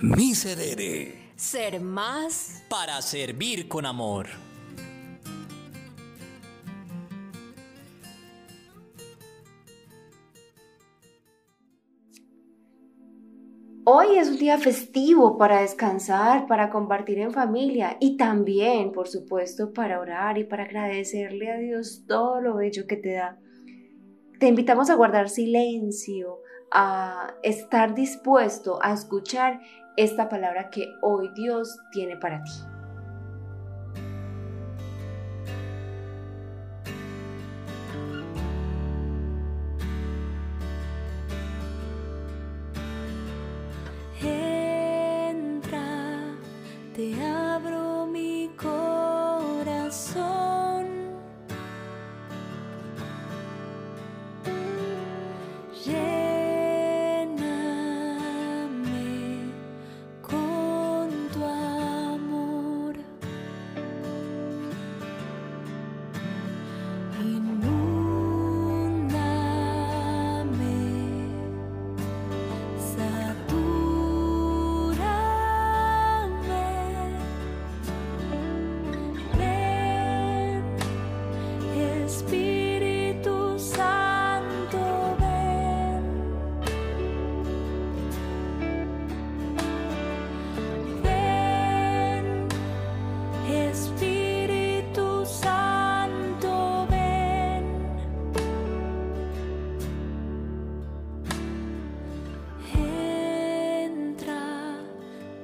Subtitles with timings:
[0.00, 1.32] Miserere.
[1.34, 4.28] Ser más para servir con amor.
[13.84, 19.72] Hoy es un día festivo para descansar, para compartir en familia y también, por supuesto,
[19.72, 23.36] para orar y para agradecerle a Dios todo lo bello que te da.
[24.38, 26.38] Te invitamos a guardar silencio,
[26.70, 29.60] a estar dispuesto a escuchar
[29.98, 32.52] esta palabra que hoy Dios tiene para ti.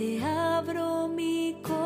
[0.00, 1.79] te abro mi corazón.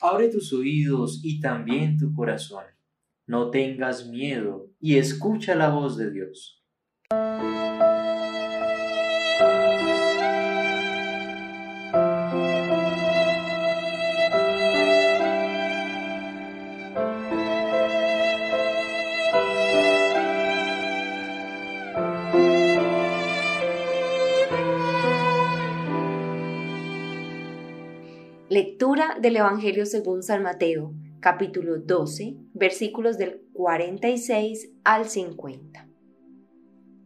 [0.00, 2.64] Abre tus oídos y también tu corazón.
[3.26, 6.57] No tengas miedo y escucha la voz de Dios.
[28.58, 35.86] Lectura del Evangelio según San Mateo, capítulo 12, versículos del 46 al 50.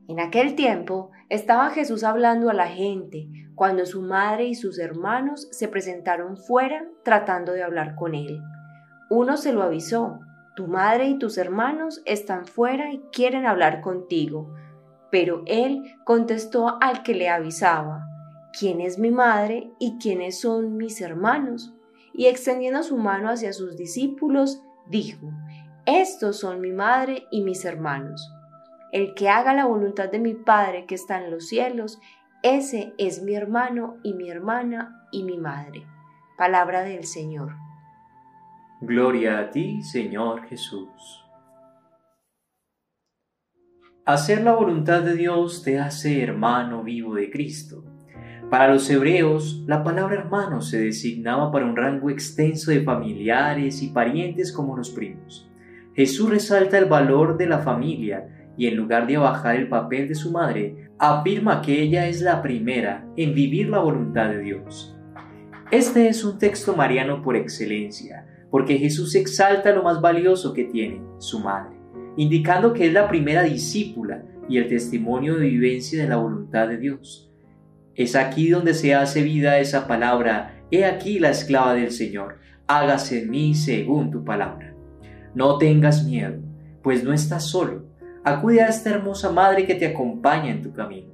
[0.08, 5.46] En aquel tiempo estaba Jesús hablando a la gente cuando su madre y sus hermanos
[5.50, 8.40] se presentaron fuera tratando de hablar con él.
[9.10, 10.20] Uno se lo avisó,
[10.56, 14.54] tu madre y tus hermanos están fuera y quieren hablar contigo.
[15.10, 18.06] Pero él contestó al que le avisaba,
[18.58, 21.74] ¿quién es mi madre y quiénes son mis hermanos?
[22.12, 25.30] Y extendiendo su mano hacia sus discípulos, dijo,
[25.86, 28.30] Estos son mi madre y mis hermanos.
[28.92, 31.98] El que haga la voluntad de mi Padre que está en los cielos,
[32.42, 35.86] ese es mi hermano y mi hermana y mi madre.
[36.36, 37.54] Palabra del Señor.
[38.82, 41.24] Gloria a ti, Señor Jesús.
[44.04, 47.91] Hacer la voluntad de Dios te hace hermano vivo de Cristo
[48.52, 53.88] para los hebreos, la palabra hermano se designaba para un rango extenso de familiares y
[53.88, 55.50] parientes como los primos.
[55.94, 60.14] Jesús resalta el valor de la familia y en lugar de bajar el papel de
[60.14, 64.98] su madre, afirma que ella es la primera en vivir la voluntad de Dios.
[65.70, 71.00] Este es un texto mariano por excelencia, porque Jesús exalta lo más valioso que tiene,
[71.16, 71.74] su madre,
[72.18, 76.76] indicando que es la primera discípula y el testimonio de vivencia de la voluntad de
[76.76, 77.31] Dios.
[77.94, 83.22] Es aquí donde se hace vida esa palabra, he aquí la esclava del Señor, hágase
[83.22, 84.74] en mí según tu palabra.
[85.34, 86.40] No tengas miedo,
[86.82, 87.86] pues no estás solo,
[88.24, 91.12] acude a esta hermosa madre que te acompaña en tu camino.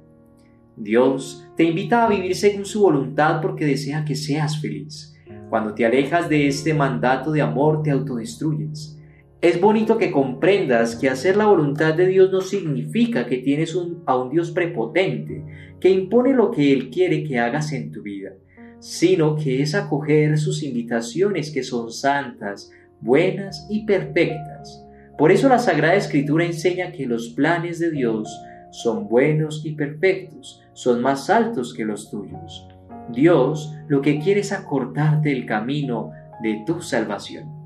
[0.75, 5.13] Dios te invita a vivir según su voluntad porque desea que seas feliz.
[5.49, 8.98] Cuando te alejas de este mandato de amor te autodestruyes.
[9.41, 13.73] Es bonito que comprendas que hacer la voluntad de Dios no significa que tienes
[14.05, 15.45] a un Dios prepotente,
[15.79, 18.31] que impone lo que Él quiere que hagas en tu vida,
[18.79, 22.69] sino que es acoger sus invitaciones que son santas,
[22.99, 24.85] buenas y perfectas.
[25.17, 28.29] Por eso la Sagrada Escritura enseña que los planes de Dios
[28.71, 32.67] son buenos y perfectos, son más altos que los tuyos.
[33.13, 36.11] Dios lo que quiere es acortarte el camino
[36.43, 37.58] de tu salvación.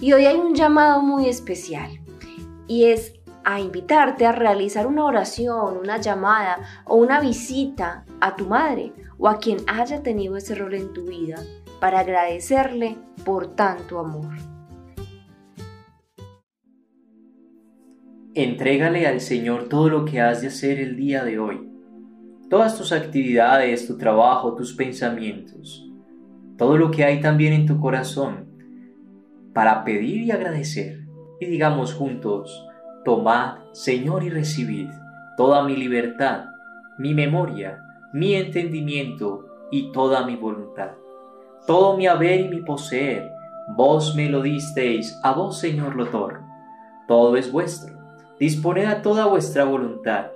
[0.00, 1.90] Y hoy hay un llamado muy especial
[2.68, 3.14] y es
[3.44, 9.26] a invitarte a realizar una oración, una llamada o una visita a tu madre o
[9.26, 11.42] a quien haya tenido ese rol en tu vida
[11.80, 14.34] para agradecerle por tanto amor.
[18.34, 21.68] Entrégale al Señor todo lo que has de hacer el día de hoy,
[22.48, 25.90] todas tus actividades, tu trabajo, tus pensamientos,
[26.56, 28.47] todo lo que hay también en tu corazón,
[29.58, 31.00] para pedir y agradecer.
[31.40, 32.64] Y digamos juntos,
[33.04, 34.88] tomad, Señor, y recibid
[35.36, 36.44] toda mi libertad,
[36.96, 37.82] mi memoria,
[38.12, 40.90] mi entendimiento y toda mi voluntad.
[41.66, 43.32] Todo mi haber y mi poseer,
[43.70, 46.06] vos me lo disteis, a vos, Señor, lo
[47.08, 47.98] Todo es vuestro.
[48.38, 50.26] Disponed a toda vuestra voluntad.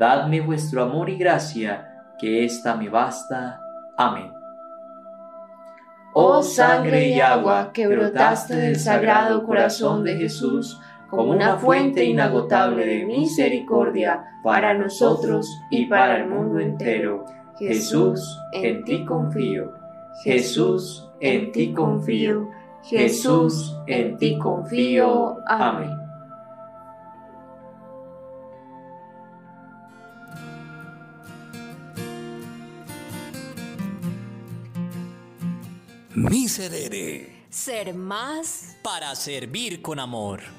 [0.00, 3.60] Dadme vuestro amor y gracia, que ésta me basta.
[3.96, 4.37] Amén.
[6.12, 12.84] Oh sangre y agua que brotaste del sagrado corazón de Jesús, como una fuente inagotable
[12.86, 17.24] de misericordia para nosotros y para el mundo entero.
[17.58, 19.72] Jesús, en ti confío.
[20.22, 22.48] Jesús, en ti confío.
[22.82, 25.38] Jesús, en ti confío.
[25.46, 26.07] Amén.
[36.18, 37.44] Miserere.
[37.48, 40.57] Ser más para servir con amor.